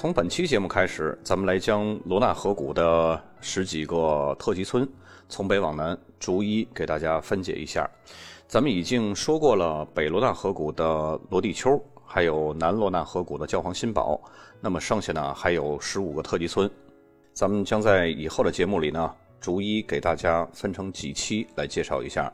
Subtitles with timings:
[0.00, 4.88] 从本期节目开始，咱们来将罗纳河谷的十几个特级村
[5.28, 7.86] 从北往南逐一给大家分解一下。
[8.48, 14.18] 咱们已经说过了北罗纳河谷的罗地丘，还有南罗纳河谷的教皇新堡，
[14.58, 16.70] 那么剩下呢还有十五个特级村。
[17.34, 22.32] 咱们将在以后的节目里呢，逐一给大家分成几期来介绍一下。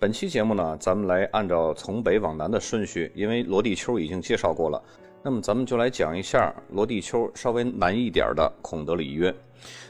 [0.00, 4.82] 本期节目呢，咱们来按照从北往南的顺序，因为罗地丘已经介绍过了。
[5.26, 9.34] 那么咱们就来讲一下罗地丘稍微难一点的孔德里约。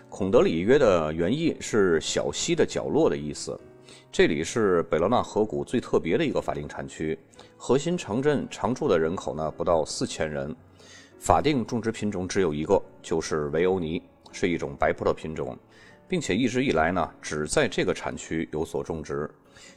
[0.09, 3.59] 孔德里约的原意是小溪的角落的意思。
[4.13, 7.19] 这里是北罗纳河谷最特别的一个法定产区，
[7.57, 10.55] 核心城镇常住的人口呢不到四千人。
[11.19, 15.59] 法定种植品种只有一个，就是维欧尼，是一种白葡萄品种，
[16.07, 19.29] 并且一直以来呢只在这个产区有所种植。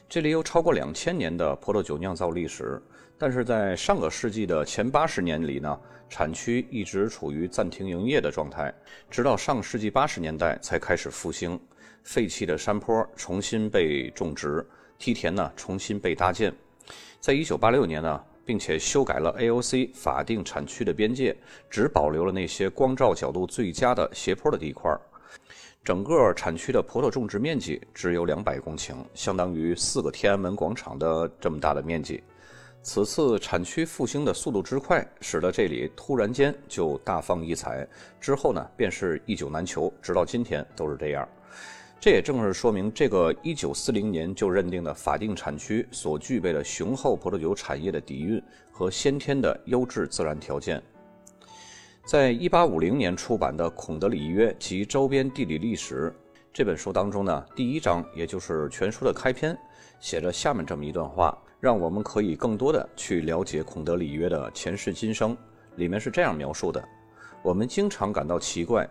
[0.08, 2.80] 这里有超过两千年的葡萄酒酿造历史。
[3.18, 8.72] 但是在上个世纪的前八十年里呢，产区一直处于暂停营业的状态，
[9.10, 11.58] 直到上世纪八十年代才开始复兴。
[12.04, 14.64] 废弃的山坡重新被种植，
[14.98, 16.54] 梯田呢重新被搭建。
[17.20, 21.36] 在一九八六年呢，并且修改了 AOC 法定产区的边界，
[21.68, 24.96] 只保留了那些光照角度最佳的斜坡的地块。
[25.84, 32.22] 整个产区的葡萄种植面积只有两百公顷，相当于四个天安门广场的这么大的面积。
[32.82, 37.86] 此次产区复兴的速度之快，使得这里突然间就大放异彩。
[38.18, 41.28] 之后呢，便是一酒难求，直到今天都是这样。
[42.00, 48.40] 这也正是说明这个1940年就认定的法定产区所具备的雄厚葡萄酒产业的底蕴
[48.70, 50.80] 和先天的优质自然条件。
[52.06, 56.10] 在1850年出版的《孔德里约及周边地理历史》
[56.54, 59.58] 这本书当中呢，第一章也就是全书的开篇，
[60.00, 61.36] 写着下面这么一段话。
[61.60, 65.36] 让我们可以更多的去了解孔德里约的前世今生。
[65.76, 66.82] 里面是这样描述的：
[67.42, 68.88] 我们经常感到奇怪，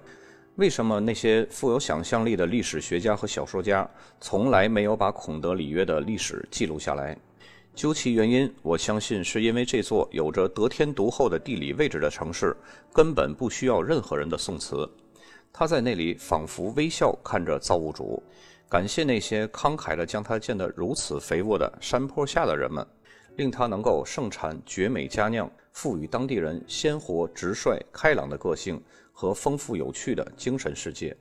[0.56, 3.90] 为什么那些富有想象力的历史学家和小说家
[4.20, 7.18] 从来没有把孔德里约的历史记录下来？
[7.76, 12.56] 究其原因，我相信是因为这座有着得天独厚的地理位置的城市
[12.92, 14.90] 根本不需要任何人的宋词。
[15.54, 18.22] 他在那里仿佛微笑看着造物主。
[18.70, 22.86] 感谢那些慷慨地将它建得如此肥沃的山坡下的人们，
[23.38, 28.84] 令它能够盛产绝美佳酿，赋予当地人鲜活、直率、开朗的个性
[29.14, 31.16] 和丰富有趣的精神世界。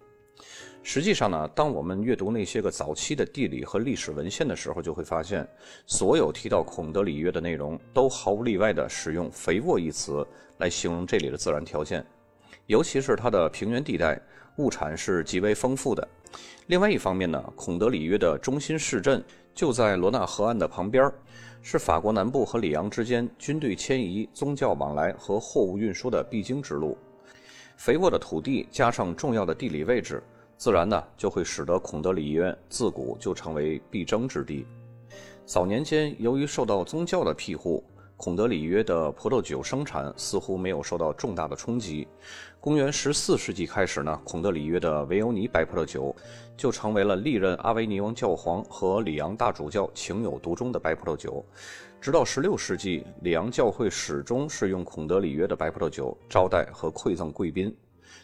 [0.83, 5.49] 实际上呢，当我们阅读那些个早期的地理和历史文献的时候，就会发现，
[5.87, 10.27] 所有提到孔德里约的内容都毫无例外地使用“肥沃”一词
[10.59, 12.05] 来形容这里的自然条件，
[12.67, 14.21] 尤其是它的平原地带，
[14.57, 16.07] 物产是极为丰富的。
[16.67, 19.23] 另外一方面呢，孔德里约的中心市镇
[19.55, 21.11] 就在罗纳河岸的旁边，
[21.63, 26.97] 是法国南部和里昂之间军队迁移、宗教往来和货物运输的必经之路。
[27.77, 30.23] 肥沃的土地加上重要的地理位置，
[30.57, 34.67] 自然呢就会使得孔德里约自古就成为必争之地。
[35.45, 37.85] 早年间，由于受到宗教的庇护。
[38.19, 42.09] 孔德里约的葡萄酒生产似乎没有受到重大的冲击。
[42.59, 46.17] 公元十四世纪开始呢，孔德里约的维欧尼白葡萄酒
[46.57, 51.45] 就成为了历任阿维尼翁教皇和里昂大主教情有独钟的白葡萄酒。
[52.01, 57.75] 直到十六世纪，里昂教会始终是用孔德里约的白葡萄酒招待和馈赠贵宾。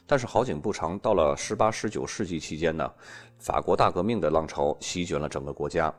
[0.06, 2.90] 但是好景不长，到了十八、十九世纪期间呢，
[3.38, 5.94] 法国大革命的浪潮席卷了整个国家。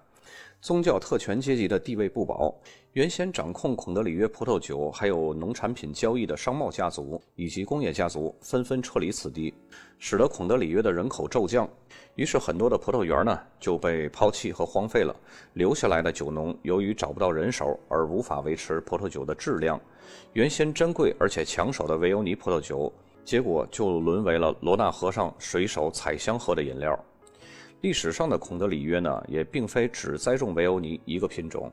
[0.64, 2.56] 宗教特权阶级的地位不保，
[2.94, 9.54] 原先掌控孔德里约葡萄酒还有农产品交易的商贸家族以及工业家族纷纷撤离此地，
[10.00, 11.70] 使得孔德里约的人口骤降。
[12.16, 15.14] 于是，很多的葡萄园呢就被抛弃和荒废了。
[15.52, 19.78] 留下来的酒农由于找不到人手而无法维持葡萄酒的质量，
[20.32, 22.90] 原先珍贵而且抢手的维欧尼葡萄酒，
[23.26, 26.98] 结果就沦为了罗纳河上水手采香喝的饮料。
[27.84, 31.70] 历史上的孔德里约呢，也并非只栽种维欧尼一个品种。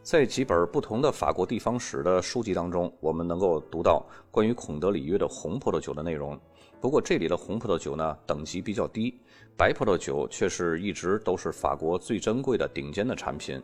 [0.00, 6.38] 在几本不同的法国地方史的书籍当中，我们能够读到关于孔德里约的红葡萄酒的内容。
[6.80, 9.20] 不过这里的红葡萄酒呢，等级比较低，
[9.56, 13.60] 白葡萄酒却是一直都是法国最珍贵的顶尖的产品。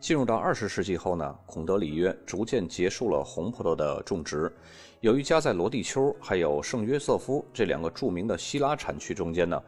[0.00, 4.52] 进入到二十世纪后呢，孔德里约逐渐结束了红葡萄的种植。
[5.00, 9.58] 由于夹在罗地丘还有圣约瑟夫这两个著名的希拉产区中间呢。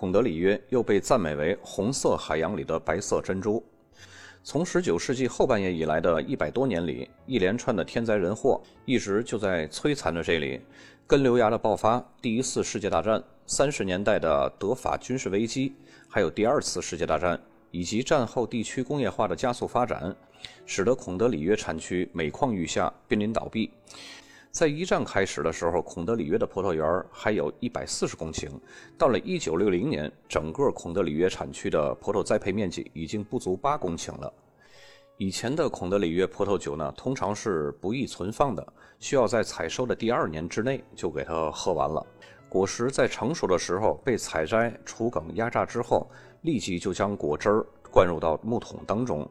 [0.00, 3.62] 孔德里约又被赞美为红色海洋里的白色珍珠。
[4.42, 10.58] 从19世纪后半叶以来的一百多年里，一连串的天灾人祸一直就在摧残着这里。
[11.06, 15.74] 根瘤牙的爆发，第一次世界大战，三十年代的德法军事危机，
[16.08, 17.38] 还有第二次世界大战，
[17.70, 20.16] 以及战后地区工业化的加速发展，
[20.64, 23.70] 使得孔德里约产区每况愈下，濒临倒闭。
[24.50, 28.50] 在一战开始的时候，孔德里约的葡萄园还有一百四十公顷，
[28.98, 34.32] 到了一九六零年，整个孔德里约产区的葡萄栽培面积已经不足八公顷了。
[35.18, 42.04] 以前的孔德里约葡萄酒呢，通常是不易存放的，需要在采收的第二年之内就给它喝完了。
[42.48, 46.10] 果实在成熟的时候被采摘、除梗、压榨之后，
[46.42, 49.28] 立即就将果汁儿灌入到木桶当中。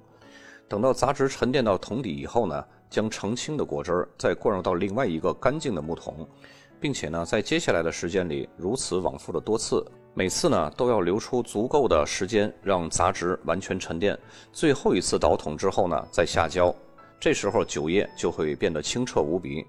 [0.69, 6.27] 等到杂质沉淀到桶底以后呢，将澄清的果汁儿再灌入到另外一个干净的木桶，
[6.79, 9.85] 并且呢，在接下来的时间里如此往复的多次。
[10.15, 14.17] 每次呢都要留出足够的时间让杂质完全沉淀，
[14.51, 16.75] 最后一次倒桶之后呢再下浇，
[17.19, 19.65] 这时候酒液就会变得清澈无比。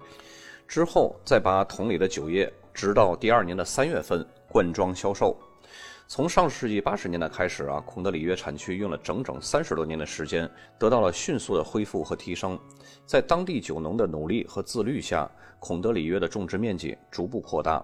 [0.67, 5.37] 之后再把桶里的酒液直到第二年的三月份灌装销售。
[6.13, 10.45] 从上世纪八十年代开始啊，孔德里约产区用了整整三十多年的时间，
[10.77, 12.59] 得到了迅速的恢复和提升。
[13.05, 17.81] 在当地酒农的努力和自律下，孔德里约的种植面积逐步扩大。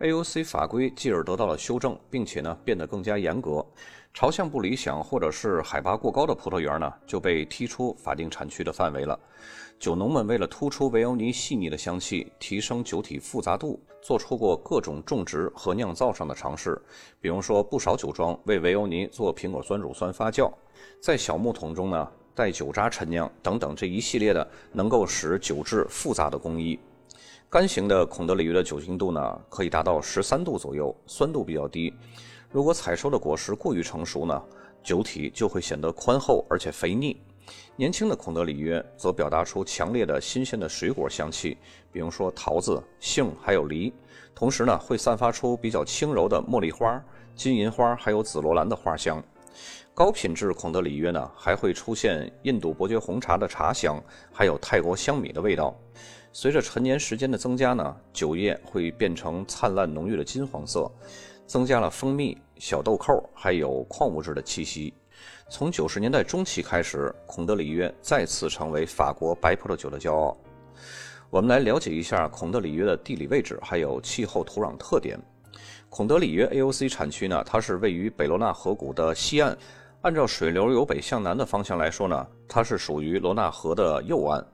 [0.00, 3.64] AOC 法规继而得到了修正，并且呢变得更加严格。
[4.12, 9.16] 朝向不理想或者是海拔过高的葡萄园呢就被踢出法定产区的范围了。
[9.78, 16.80] 酒农们为了突出维欧尼细腻的香气，提升酒体复杂度，做出过各种种植和酿造上的尝试。
[17.20, 20.50] 比如说，不少酒庄为维欧尼做苹果酸乳酸发酵，
[21.00, 26.78] 在小木桶中呢带酒渣陈酿等等这一系列的能够使酒质复杂的工艺。
[27.48, 31.92] 干型的孔德里约的酒精度呢，可以达到十三度左右，酸度比较低。
[32.50, 34.42] 如果采收的果实过于成熟呢，
[34.82, 37.20] 酒体就会显得宽厚而且肥腻。
[37.76, 41.56] 年轻的孔德里约则表达出强烈的新鲜的水果香气，
[41.92, 43.92] 比如说桃子、杏还有梨。
[44.34, 47.02] 同时呢，会散发出比较轻柔的茉莉花、
[47.34, 49.22] 金银花还有紫罗兰的花香。
[49.92, 54.02] 高品质孔德里约呢，还会出现印度伯爵红茶的茶香，
[54.32, 55.76] 还有泰国香米的味道。
[56.32, 60.90] 随着陈年时间的增加呢，酒液会变成灿烂浓郁的金黄色，
[61.44, 64.92] 增加了蜂蜜、小豆蔻还有矿物质的气息。
[65.48, 70.36] 从九十年代中期开始，孔德里约再次成为法国白葡萄酒的骄傲。
[71.30, 75.18] 我们来了解一下孔德里约的地理位置还有气候土壤特点。
[75.88, 79.56] 孔德里约 AOC 产区呢，它是位于北罗纳河谷的西岸，
[80.02, 84.44] 按照水流由北向南的方向来说呢，它是属于罗纳河的右岸。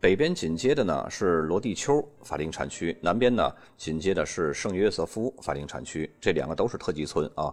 [0.00, 7.52] 北边紧接的呢是罗蒂丘法定产区，南边呢紧接的是圣约瑟夫法定产区，这两个都是特级村啊。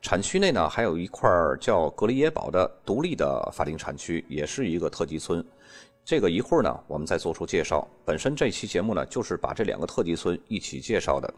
[0.00, 1.28] 产区内呢还有一块
[1.60, 5.44] 叫格里耶堡的独立的法定产区，也是一个特级村。
[6.04, 7.86] 这个一会儿呢我们再做出介绍。
[8.04, 11.34] 本身这期节目呢就是把这两个特级村一起介绍的。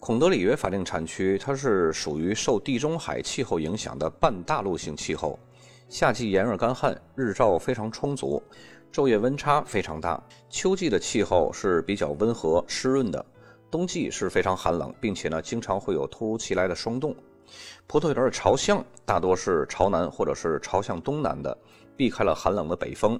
[0.00, 5.38] 孔德里约法定产区它是属于受地中海气候影响的半大陆性气候，
[5.88, 8.42] 夏季炎热干旱，日照非常充足。
[8.94, 13.26] 昼夜温差非常大，秋季的气候是比较温和湿润的，
[13.68, 17.12] 冬季是非常寒冷，并且呢经常会有突如其来的霜冻。
[17.88, 21.58] 葡萄园的朝向大多是朝南或者是朝向东南的，
[21.96, 23.18] 避开了寒冷的北风，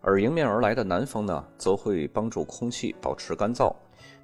[0.00, 3.76] 而迎面而来的南风呢，则会帮助空气保持干燥，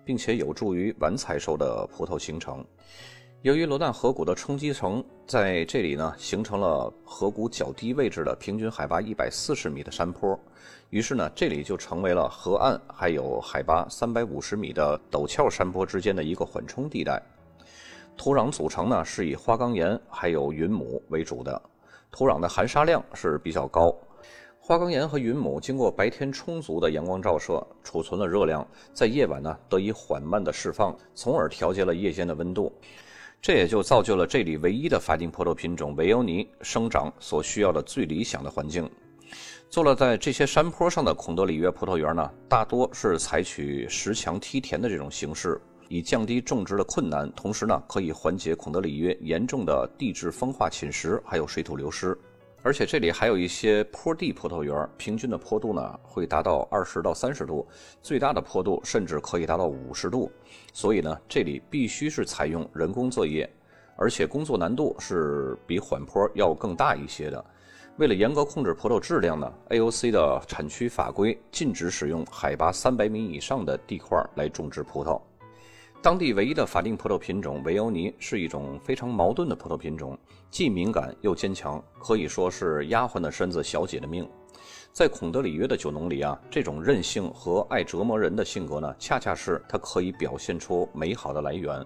[0.02, 2.64] 并且有助于晚采收的葡萄形成。
[3.46, 10.36] 由于罗纳河谷的冲积层在这里呢，形成了河谷较低位置的平均海拔一百四十米的山坡，
[10.90, 17.22] 于是呢，这里就成为了河岸还有海拔三百五十米的陡峭山坡之间的一个缓冲地带。
[18.16, 21.62] 土壤组成呢是以花岗岩还有云母为主的，
[22.10, 23.96] 土壤的含沙量是比较高。
[24.58, 32.72] 花岗岩和云母经过白天充足的阳光照射，储存了热量，在夜晚呢得以缓慢的释放，从而调节了夜间的温度。
[33.40, 38.90] 这也就造就了这里唯一的法定葡萄品种维欧尼生长所需要的最理想的环境。
[39.68, 52.16] 坐落在这些山坡上的孔德里约葡萄园呢，大多是采取石墙梯田的这种形式，以降低种植的困难，同时呢，可以缓解孔德里约严重的地质风化侵蚀，还有水土流失。
[52.66, 57.64] 而且这里还有一些坡地葡萄园，平均的坡度呢会达到二十到三十度，
[58.02, 60.28] 最大的坡度甚至可以达到五十度。
[60.72, 63.48] 所以呢，这里必须是采用人工作业，
[63.94, 67.44] 而且工作难度是比缓坡要更大一些的。
[67.98, 75.20] 为了严格控制葡萄质量呢，AOC 的产区法规禁止使用海拔三百米以上的地块来种植葡萄。
[76.02, 80.16] 当地唯一的法定葡萄品种维欧尼是一种非常矛盾的葡萄品种，
[80.50, 84.28] 既敏感又坚强，可以说是丫鬟的身子，小姐的命。
[84.92, 91.84] 在孔德里约的酒农里啊，这种任性和爱折磨人的性格呢，恰恰是它可以表现出美好的来源。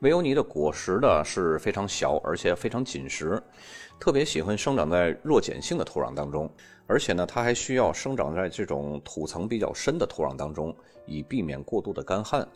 [0.00, 3.42] 维欧尼的果实呢是非常小，而且非常紧实，
[3.98, 6.48] 特别喜欢生长在弱碱性的土壤当中，
[6.86, 12.46] 而且呢，它还需要生长在这种土层比较深的土壤当中，以避免过度的干旱。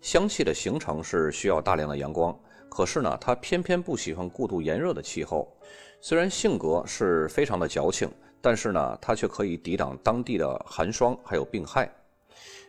[0.00, 5.52] 香气的形成是需要大量的阳光，可是呢，它偏偏不喜欢过度炎热的气候。
[6.00, 8.10] 虽然性格是非常的矫情。
[8.40, 11.92] 但是呢，它却可以抵挡当地的寒霜还有病害。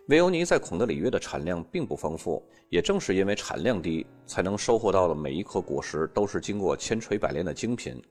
[0.08, 8.01] 维欧尼在孔德里约的产量并不丰富，也正是因为产量低，才能收获到的每一颗果实都是经过千锤百炼的精品。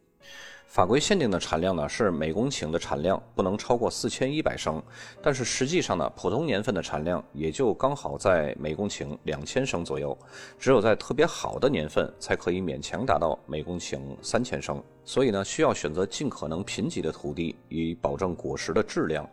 [0.66, 4.82] 法规限定的产量呢是每公顷的产量不能超过四千一百升，
[5.23, 10.16] 但是实际上呢，普通年份的产量也就刚好在每公顷两千升左右，
[10.58, 14.80] 只有在特别好的年份才可以勉强达到每公顷三千升。
[15.04, 19.26] 所以呢，需要选择尽可能贫瘠的土地，以保证果实的质量。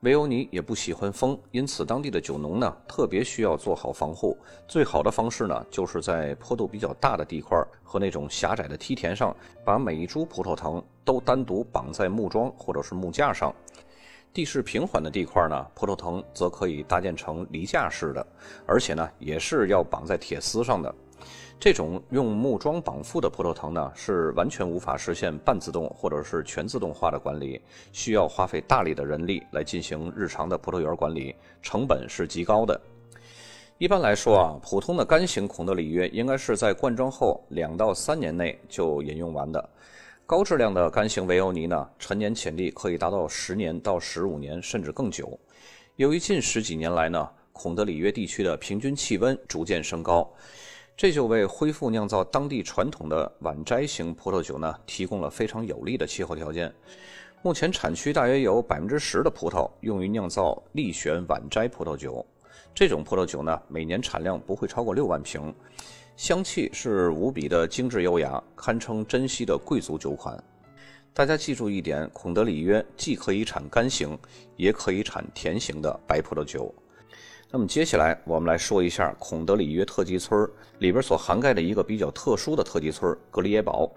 [0.00, 4.34] 维欧尼也不喜欢风，因此当地的酒农呢特别需要做好防护。
[4.66, 13.54] 最好的方式呢，就是在坡度比较大的地块和那种狭窄的梯田上，把每一株葡萄藤都单独绑在木桩或者是木架上。
[14.32, 18.26] 地势平缓的地块呢，葡萄藤则可以搭建成篱架式的，
[18.64, 20.94] 而且呢也是要绑在铁丝上的。
[21.60, 27.60] 这种用木桩绑缚的葡萄藤呢，是完全无法实现半自动或者是全自动化的管理，
[27.92, 32.80] 需要花费大力的人力来进行日常的葡萄园管理，成本是极高的。
[33.76, 39.68] 一般来说啊，普通的干型孔德里约应该是在灌装后两到三年内就饮用完的，
[40.24, 45.38] 高质量的干型维欧尼呢，陈年潜力可以达到十年到十五年甚至更久。
[45.96, 50.26] 由于近十几年来呢，孔德里约地区的平均气温逐渐升高。
[51.00, 56.70] 这就为恢复酿造当地传统的晚摘型葡萄酒呢提供了非常有利的气候条件。
[57.40, 62.22] 目前产区大约有百分之十的葡萄用于酿造立选晚摘葡萄酒。
[62.74, 65.54] 这种葡萄酒呢每年产量不会超过六万瓶，
[66.16, 70.38] 香气是无比的精致优雅，堪称珍稀的贵族酒款。
[71.14, 74.18] 大家记住一点，孔德里约既可以产干型，
[74.54, 76.74] 也可以产甜型的白葡萄酒。
[77.52, 83.90] 那么接下来我们来说一下孔德里约特级村里边所涵盖的一个比较特殊的特级村格里耶堡。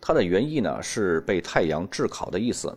[0.00, 2.76] 它的原意呢是被太阳炙烤的意思。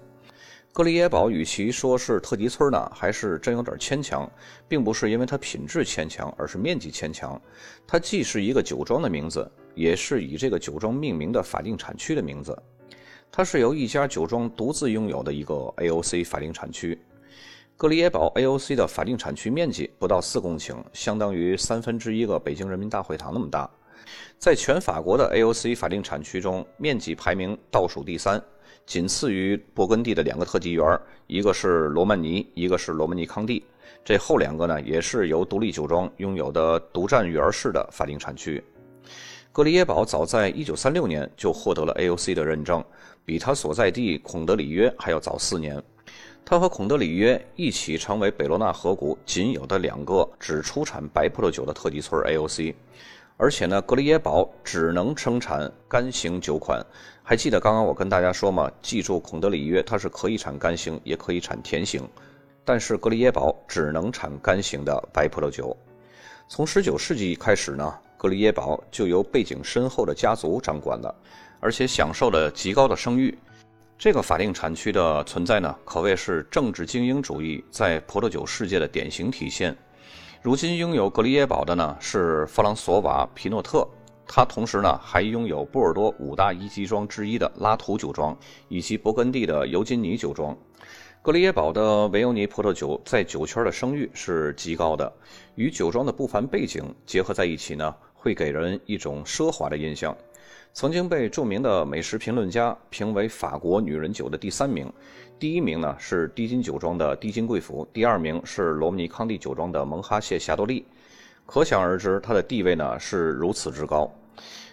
[0.71, 4.31] 格里耶堡与其说是特级村呢，还是真有点牵强，
[4.67, 7.41] 并不是因为它品质牵强，而是面积牵强。
[7.87, 12.55] 它既是一个酒庄的名字，也是以这个酒庄命名的法定产区的名字。
[13.31, 16.99] 它是由一家酒庄独自拥有的一个 AOC 法定产区。
[17.79, 23.71] 格里耶堡 AOC 的法定产区面积不到四公顷，相当于三分之一个北京人民大会堂那么大。
[24.37, 28.43] 在全法国的 AOC 法定产区中，面积排名倒数第三，
[28.85, 33.63] 仅次于勃艮第的两个特级园，一个是罗曼尼，一个是罗曼尼康帝。
[34.03, 38.61] 这后两个呢，也是由独立酒庄拥有的独占园式的法定产区。
[39.53, 42.83] 格里耶堡早在1936年就获得了 AOC 的认证，
[43.23, 45.81] 比它所在地孔德里约还要早四年。
[46.49, 52.73] 它和孔德里约一起成为北罗纳河谷仅有的两个只出产白葡萄酒的特级村 AOC，
[53.37, 56.83] 而且呢，格里耶堡只能生产干型酒款。
[57.21, 58.67] 还记得刚刚我跟大家说吗？
[58.81, 62.01] 记住，孔德里约它是可以产干型，也可以产甜型，
[62.65, 65.77] 但是格里耶堡只能产干型的白葡萄酒。
[66.47, 71.13] 从19世纪开始呢，格里耶堡就由背景深厚的家族掌管了，
[71.59, 73.37] 而且享受了极高的声誉。
[73.99, 79.75] 这个法定产区的存在呢，可谓是政治精英主义在葡萄酒世界的典型体现。
[80.41, 83.85] 如今拥有格里耶堡的呢是弗朗索瓦·皮诺特，
[84.25, 88.33] 他同时呢还拥有波尔多五大一级庄之一的拉图酒庄，
[88.69, 90.57] 以及勃艮第的尤金尼酒庄。
[91.21, 95.11] 格里耶堡的维欧尼葡萄酒在酒圈的声誉是极高的，
[95.55, 100.15] 与酒庄的不凡背景结合在一起呢，会给人一种奢华的印象。
[100.79, 104.89] 曾经被著名的美食评论家评为法国女人酒的第三名，
[105.37, 110.85] 第一名呢是低金酒庄的低金贵府，第二名是罗姆尼康帝酒庄的蒙哈谢霞多丽，
[111.45, 114.09] 可想而知它的地位呢是如此之高。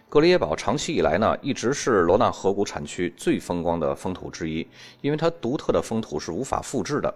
[0.08, 4.64] 格里耶堡长期以来呢一直是罗纳河谷产区最风光的风土之一，
[5.00, 7.12] 因为它独特的风土是无法复制的，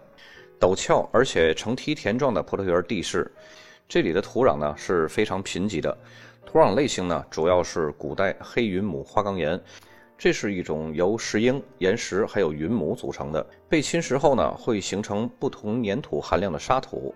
[0.58, 3.30] 陡峭而且呈梯田状的葡萄园地势，
[3.88, 5.96] 这里的土壤呢是非常贫瘠的。
[6.44, 9.60] 土壤类型呢，主要是古代黑云母花岗岩，
[10.18, 13.46] 这是一种由石英、岩石还有云母组成的。
[13.68, 17.14] 被侵蚀后呢，会形成不同粘土含量的沙土。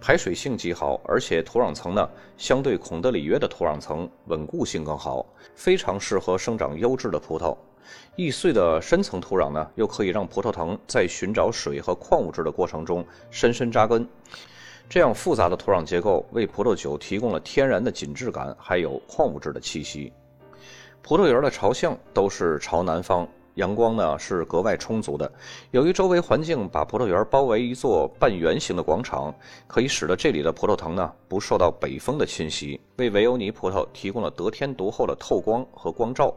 [0.00, 7.56] 排水性极好，而且土壤层呢相对孔德里约的土壤层稳固性更好，非常适合生长优质的葡萄。
[8.14, 14.06] 易碎的深层土壤呢，又可以让葡萄藤在寻找水和矿物质的过程中深深扎根。
[14.90, 20.12] 这样复杂的土壤结构为葡萄酒提供了天然的紧致感，还有矿物质的气息。
[21.00, 25.30] 葡萄园的朝向都是朝南方，阳光呢是格外充足的。
[25.70, 29.32] 由于周围环境把葡萄园包围一座半圆形的广场，
[29.68, 36.34] 可以使得这里的葡萄藤呢不受到北风的侵袭，为维欧尼葡萄提供了得天独厚的透光和光照。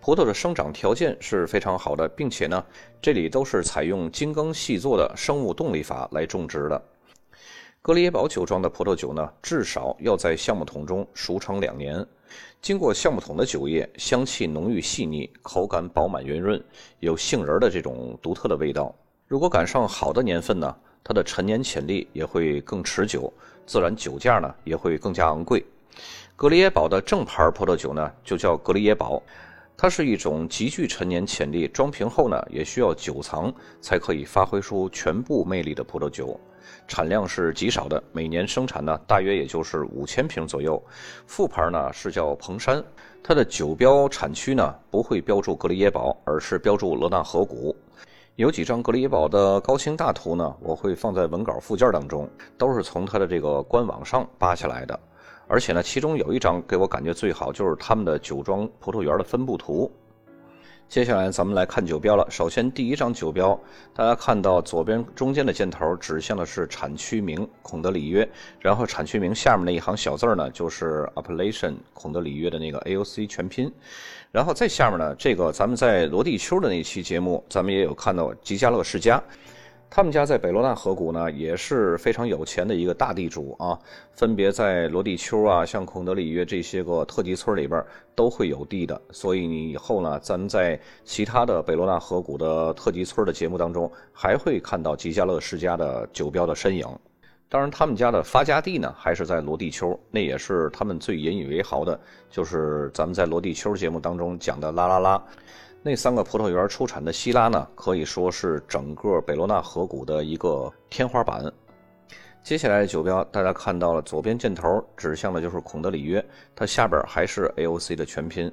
[0.00, 2.64] 葡萄的生长条件是非常好的，并且呢，
[3.00, 6.80] 这里都是采用精耕细作的生物动力法来种植的。
[7.84, 12.06] 格里耶堡酒庄的葡萄酒呢，至少要在橡木桶中熟成两年。
[12.60, 16.62] 经过橡木桶的酒液，香气浓郁细腻，口感饱满圆润，
[17.00, 18.94] 有杏仁的这种独特的味道。
[19.26, 20.72] 如果赶上好的年份呢，
[21.02, 23.32] 它的陈年潜力也会更持久，
[23.66, 25.66] 自然酒价呢也会更加昂贵。
[26.36, 29.20] 格里耶堡的正牌葡萄酒呢，就叫格里耶堡。
[29.76, 36.38] 它是一种极具陈年潜力、装瓶后呢也需要久藏才可以发挥出全部魅力的葡萄酒，
[36.86, 40.82] 产量是极少的，每年生产呢大约也就是五千瓶左右。
[41.26, 42.82] 副牌呢是叫彭山，
[43.22, 47.74] 它的酒标产区呢不会标注格里耶堡，而是标注罗纳河谷。
[48.36, 54.98] 有几张格里耶堡的高清大图呢，我会放在文稿附件当中，都是从它的这个官网上扒下来的。
[55.48, 59.90] 而且呢，其中有一张给我感觉最好，就是他们的酒庄葡萄园的分布图。
[60.88, 62.26] 接下来咱们来看酒标了。
[62.30, 63.58] 首先，第一张酒标，
[63.94, 68.28] 大家看到左边中间的箭头指向的是产区名孔德里约，
[68.60, 73.72] 然后产区名下面那一行小字呢，就是 Appellation 孔德里约的那个 AOC 全拼。
[74.30, 79.22] 然后再下面呢，这个咱们在罗地丘的那期节目，咱们也有看到吉加乐世家。
[79.94, 83.78] 他们家在北罗纳河谷呢，也是非常有钱的一个大地主啊。
[84.12, 88.98] 分别在罗地丘啊，像孔德里约这些个特级村里边都会有地的。
[89.10, 96.86] 所以你以后呢，咱们在其他的北罗纳河谷的特级村的节目当中，还会看到吉加勒世家的酒标的身影。
[97.50, 102.00] 当然，他们家的发家地呢，还是在罗地丘，那也是他们最引以为豪的，
[102.30, 105.22] 就是咱们在罗地丘节目当中讲的拉拉拉。
[105.84, 111.52] 那三个葡萄园出产的西拉呢，可以说是整个北罗纳河谷的一个天花板。
[112.44, 118.50] 接下来的酒标，大家看到了，左边箭头指向的就是孔德里约，它下边还是 AOC 的全拼。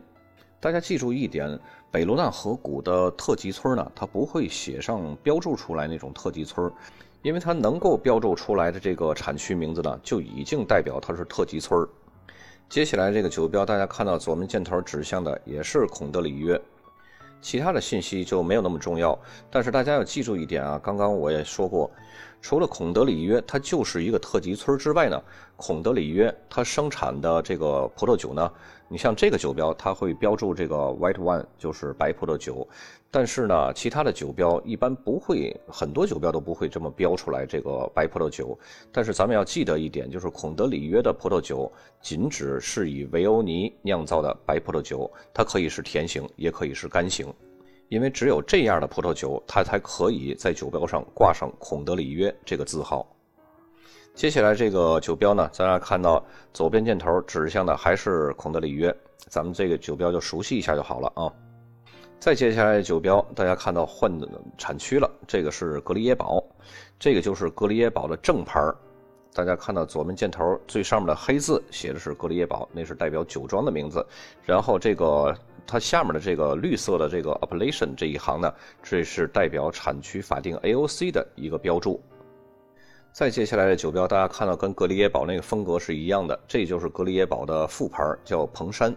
[0.59, 1.59] 大家记住一点，
[1.91, 6.71] 北罗纳河谷的特级村呢，它不会写上标注出来那种特级村，
[7.21, 11.87] 因为它能够标注出来的这个产区名字呢，就已经代表它是特级村。
[12.67, 16.59] 接下来这个酒标，大家看到左边箭头指向的也是孔德里约。
[17.41, 19.17] 其他的信息就没有那么重要，
[19.49, 21.89] 但是大家要记住一点啊，刚刚我也说过，
[22.41, 25.21] 除了孔德里约它就是一个特级村之外呢，
[25.56, 28.52] 孔德里约它生产的这个葡萄酒呢。
[28.91, 32.67] 你像这个酒标，它会标注这个 white wine，就是白葡萄酒。
[33.12, 38.58] 但是呢，其他的酒标一般不会，很多酒标都不会这么标出来这个白葡萄酒。
[38.91, 41.71] 但是咱们要记得一点，就是孔德里约的葡萄酒
[42.02, 47.32] 仅只是以维欧尼酿造的白葡萄酒，它可以是甜型，也可以是干型，
[47.89, 53.08] 因为只有这样的葡萄酒，它才可以在酒标上挂上孔德里约这个字号。
[54.19, 56.21] 接下来这个酒标呢，咱俩看到
[56.53, 58.93] 左边箭头指向的还是孔德里约，
[59.29, 61.32] 咱们这个酒标就熟悉一下就好了啊。
[62.19, 64.27] 再接下来酒标，大家看到换的
[64.58, 66.43] 产区了，这个是格里耶堡，
[66.99, 68.62] 这个就是格里耶堡的正牌
[69.34, 74.05] 大家看到左边箭头最上面的黑字写的是格里耶堡，那是代表酒庄的名字。
[74.43, 75.34] 然后这个
[75.65, 78.53] 它下面的这个绿色的这个 appellation 这一行呢，
[78.84, 82.03] 这是代表产区法定 AOC 的一个标注。
[83.19, 88.95] 再接下来的酒标，大家看到跟格里耶堡那个风格是一样的，这就是格里耶堡的副牌，叫彭山。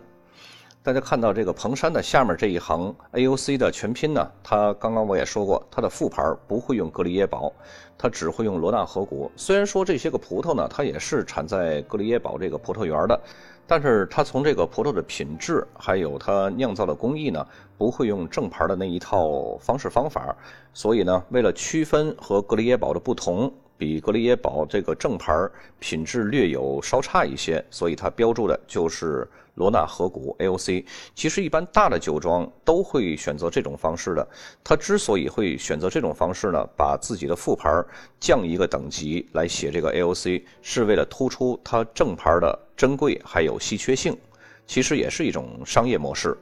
[0.81, 7.53] 大家看到这个彭山的下面这一行 AOC 的全拼呢，它刚刚我也说过，它的副牌不会用格里耶堡，
[7.99, 9.29] 它只会用罗纳河谷。
[9.35, 13.21] 虽然说这些个葡萄呢，它也是产在格里耶堡这个葡萄园的，
[13.67, 17.45] 但是它从这个葡萄的品质还有它酿造的工艺呢，
[17.77, 20.33] 不会用正牌的那一套方式方法。
[20.73, 23.53] 所以呢，为了区分和格里耶堡的不同。
[23.77, 25.33] 比格里耶堡这个正牌
[25.79, 30.85] 品质略有稍差一些，所以它标注的就是罗纳河谷 AOC。
[31.15, 34.27] 其实一般大的酒庄都会选择这种方式的。
[34.63, 37.85] 它之所以会选择这种方式呢，把自己的副牌
[38.21, 44.17] 降一个等级来写这个 AOC，是为了突出它正牌的珍贵还有稀缺性。
[44.65, 46.39] 其实也是一种商业模式。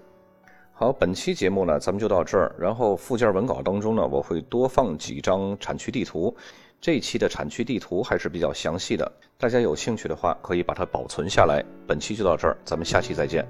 [0.72, 2.54] 好，本期节目呢，咱们就到这儿。
[2.58, 6.34] 然后附件文稿当中呢，我会多放几张产区地图。
[6.80, 11.62] 这一期的产区地图还是比较详细的，大家有兴趣的话可以把它保存下来。
[11.86, 13.46] 本期就到这儿，咱们下期再见。